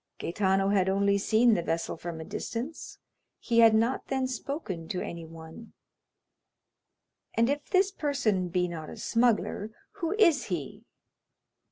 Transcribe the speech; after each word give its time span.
"Gaetano 0.17 0.69
had 0.69 0.89
only 0.89 1.19
seen 1.19 1.53
the 1.53 1.61
vessel 1.61 1.95
from 1.95 2.19
a 2.19 2.25
distance, 2.25 2.97
he 3.37 3.59
had 3.59 3.75
not 3.75 4.07
then 4.07 4.25
spoken 4.27 4.87
to 4.87 4.99
anyone." 4.99 5.73
"And 7.35 7.51
if 7.51 7.69
this 7.69 7.91
person 7.91 8.47
be 8.49 8.67
not 8.67 8.89
a 8.89 8.97
smuggler, 8.97 9.69
who 9.97 10.15
is 10.17 10.45
he?" 10.45 10.85